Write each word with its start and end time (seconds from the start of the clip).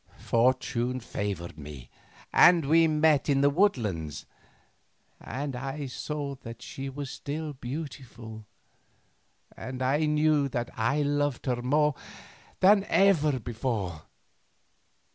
Fortune 0.17 0.99
favoured 0.99 1.59
me, 1.59 1.91
and 2.33 2.65
we 2.65 2.87
met 2.87 3.29
in 3.29 3.41
the 3.41 3.51
woodland, 3.51 4.25
and 5.19 5.55
I 5.55 5.85
saw 5.85 6.33
that 6.41 6.63
she 6.63 6.89
was 6.89 7.11
still 7.11 7.53
beautiful 7.53 8.47
and 9.55 9.77
knew 10.15 10.49
that 10.49 10.71
I 10.75 11.03
loved 11.03 11.45
her 11.45 11.61
more 11.61 11.93
than 12.61 12.83
ever 12.85 13.39
before. 13.39 14.05